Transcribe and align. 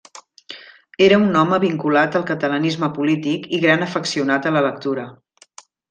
Era 1.07 1.19
un 1.25 1.37
home 1.41 1.59
vinculat 1.65 2.17
al 2.21 2.25
catalanisme 2.31 2.91
polític 2.99 3.47
i 3.59 3.63
gran 3.67 3.89
afeccionat 3.91 4.49
a 4.53 4.57
la 4.59 4.69
lectura. 4.71 5.07